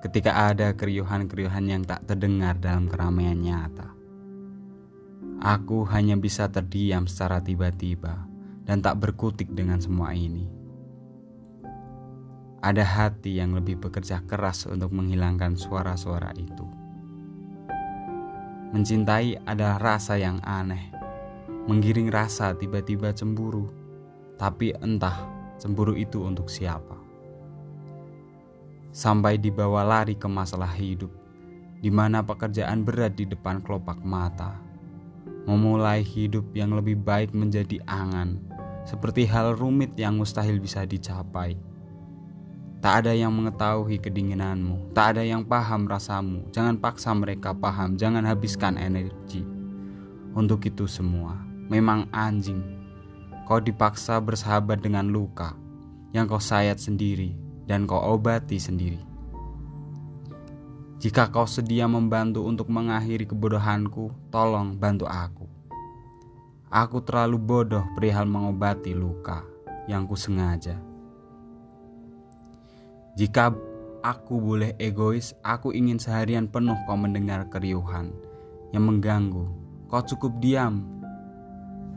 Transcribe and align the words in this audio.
ketika 0.00 0.48
ada 0.48 0.72
keriuhan-keriuhan 0.72 1.64
yang 1.68 1.82
tak 1.84 2.08
terdengar 2.08 2.56
dalam 2.56 2.88
keramaian 2.88 3.36
nyata. 3.36 3.92
Aku 5.40 5.84
hanya 5.88 6.16
bisa 6.16 6.48
terdiam 6.48 7.04
secara 7.04 7.40
tiba-tiba 7.40 8.24
dan 8.64 8.80
tak 8.80 9.00
berkutik 9.00 9.52
dengan 9.52 9.80
semua 9.80 10.12
ini. 10.16 10.48
Ada 12.60 12.84
hati 12.84 13.40
yang 13.40 13.56
lebih 13.56 13.80
bekerja 13.80 14.20
keras 14.28 14.68
untuk 14.68 14.92
menghilangkan 14.92 15.56
suara-suara 15.56 16.36
itu. 16.36 16.68
Mencintai 18.76 19.40
adalah 19.48 19.80
rasa 19.80 20.20
yang 20.20 20.44
aneh, 20.44 20.92
menggiring 21.64 22.12
rasa 22.12 22.52
tiba-tiba 22.52 23.16
cemburu, 23.16 23.72
tapi 24.36 24.76
entah 24.76 25.24
cemburu 25.56 25.96
itu 25.96 26.20
untuk 26.20 26.52
siapa 26.52 26.99
sampai 28.90 29.38
dibawa 29.38 29.86
lari 29.86 30.18
ke 30.18 30.26
masalah 30.26 30.70
hidup, 30.74 31.10
di 31.78 31.88
mana 31.88 32.22
pekerjaan 32.26 32.82
berat 32.82 33.14
di 33.14 33.26
depan 33.26 33.62
kelopak 33.62 34.02
mata. 34.02 34.58
Memulai 35.46 36.04
hidup 36.04 36.44
yang 36.52 36.76
lebih 36.76 37.00
baik 37.00 37.32
menjadi 37.32 37.80
angan, 37.88 38.38
seperti 38.84 39.24
hal 39.24 39.56
rumit 39.56 39.94
yang 39.96 40.18
mustahil 40.18 40.60
bisa 40.60 40.84
dicapai. 40.84 41.56
Tak 42.80 43.04
ada 43.04 43.12
yang 43.12 43.32
mengetahui 43.32 44.00
kedinginanmu, 44.00 44.96
tak 44.96 45.16
ada 45.16 45.22
yang 45.24 45.44
paham 45.44 45.84
rasamu. 45.84 46.48
Jangan 46.48 46.80
paksa 46.80 47.12
mereka 47.12 47.52
paham, 47.52 47.96
jangan 48.00 48.24
habiskan 48.24 48.80
energi. 48.80 49.44
Untuk 50.32 50.64
itu 50.64 50.88
semua, 50.88 51.36
memang 51.68 52.08
anjing. 52.08 52.62
Kau 53.44 53.60
dipaksa 53.60 54.16
bersahabat 54.22 54.80
dengan 54.80 55.10
luka 55.10 55.58
yang 56.14 56.30
kau 56.30 56.40
sayat 56.40 56.78
sendiri 56.78 57.49
dan 57.70 57.86
kau 57.86 58.02
obati 58.02 58.58
sendiri. 58.58 58.98
Jika 60.98 61.30
kau 61.30 61.46
sedia 61.46 61.86
membantu 61.86 62.42
untuk 62.42 62.66
mengakhiri 62.66 63.30
kebodohanku, 63.30 64.10
tolong 64.34 64.74
bantu 64.74 65.06
aku. 65.06 65.46
Aku 66.66 66.98
terlalu 67.06 67.38
bodoh 67.38 67.86
perihal 67.94 68.26
mengobati 68.26 68.90
luka 68.90 69.46
yang 69.86 70.10
ku 70.10 70.18
sengaja. 70.18 70.82
Jika 73.14 73.54
aku 74.02 74.34
boleh 74.42 74.74
egois, 74.82 75.32
aku 75.46 75.70
ingin 75.70 76.02
seharian 76.02 76.50
penuh 76.50 76.76
kau 76.90 76.98
mendengar 76.98 77.46
keriuhan 77.54 78.10
yang 78.74 78.82
mengganggu. 78.82 79.46
Kau 79.86 80.02
cukup 80.02 80.42
diam 80.42 80.84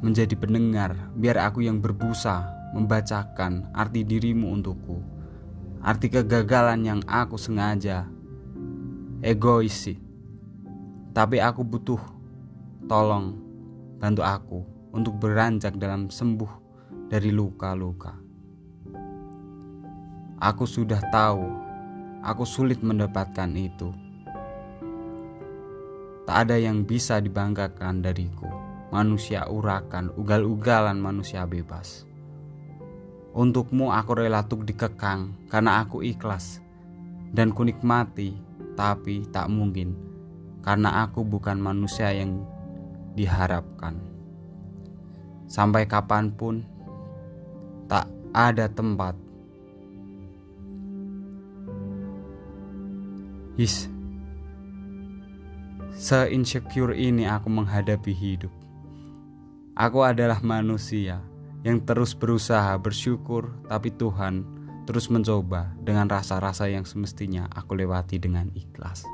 menjadi 0.00 0.32
pendengar, 0.32 0.96
biar 1.12 1.36
aku 1.38 1.60
yang 1.60 1.78
berbusa 1.78 2.56
membacakan 2.72 3.68
arti 3.72 4.04
dirimu 4.04 4.52
untukku 4.52 5.17
arti 5.82 6.10
kegagalan 6.10 6.80
yang 6.82 7.00
aku 7.06 7.38
sengaja 7.38 8.08
egois 9.22 9.74
sih. 9.74 9.98
Tapi 11.14 11.42
aku 11.42 11.66
butuh 11.66 12.00
tolong 12.86 13.34
bantu 13.98 14.22
aku 14.22 14.60
untuk 14.94 15.18
beranjak 15.18 15.74
dalam 15.76 16.08
sembuh 16.08 16.52
dari 17.10 17.34
luka-luka. 17.34 18.14
Aku 20.38 20.64
sudah 20.70 21.02
tahu 21.10 21.44
aku 22.22 22.46
sulit 22.46 22.78
mendapatkan 22.80 23.50
itu. 23.58 23.90
Tak 26.28 26.46
ada 26.46 26.56
yang 26.60 26.84
bisa 26.84 27.18
dibanggakan 27.18 28.04
dariku. 28.04 28.46
Manusia 28.88 29.44
urakan, 29.48 30.08
ugal-ugalan 30.16 30.96
manusia 30.96 31.44
bebas. 31.44 32.07
Untukmu 33.36 33.92
aku 33.92 34.24
rela 34.24 34.40
tuk 34.48 34.64
dikekang 34.64 35.36
karena 35.52 35.84
aku 35.84 36.00
ikhlas 36.00 36.64
dan 37.28 37.52
kunikmati, 37.52 38.32
tapi 38.72 39.28
tak 39.28 39.52
mungkin 39.52 39.92
karena 40.64 41.04
aku 41.04 41.24
bukan 41.28 41.60
manusia 41.60 42.08
yang 42.12 42.40
diharapkan. 43.12 44.00
Sampai 45.44 45.84
kapan 45.84 46.32
pun 46.32 46.64
tak 47.88 48.08
ada 48.32 48.68
tempat. 48.68 49.16
His, 53.58 53.90
se-insecure 55.98 56.94
ini 56.94 57.26
aku 57.26 57.50
menghadapi 57.50 58.12
hidup. 58.14 58.52
Aku 59.74 60.06
adalah 60.06 60.38
manusia 60.40 61.18
yang 61.68 61.84
terus 61.84 62.16
berusaha 62.16 62.80
bersyukur, 62.80 63.52
tapi 63.68 63.92
Tuhan 63.92 64.40
terus 64.88 65.12
mencoba 65.12 65.76
dengan 65.84 66.08
rasa-rasa 66.08 66.64
yang 66.64 66.88
semestinya 66.88 67.44
aku 67.52 67.76
lewati 67.76 68.16
dengan 68.16 68.48
ikhlas. 68.56 69.04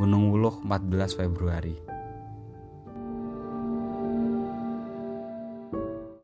Gunung 0.00 0.32
Wuluh 0.32 0.64
14 0.64 1.20
Februari 1.20 1.95